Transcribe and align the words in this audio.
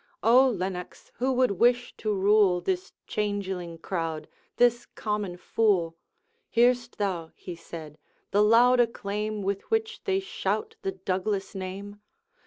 'O 0.23 0.49
Lennox, 0.49 1.11
who 1.17 1.31
would 1.33 1.51
wish 1.51 1.95
to 1.97 2.11
rule 2.11 2.59
This 2.59 2.91
changeling 3.05 3.77
crowd, 3.77 4.27
this 4.57 4.87
common 4.87 5.37
fool? 5.37 5.95
Hear'st 6.49 6.97
thou,' 6.97 7.33
he 7.35 7.55
said, 7.55 7.99
'the 8.31 8.41
loud 8.41 8.79
acclaim 8.79 9.43
With 9.43 9.61
which 9.69 10.03
they 10.05 10.19
shout 10.19 10.75
the 10.81 10.93
Douglas 10.93 11.53
name? 11.53 12.01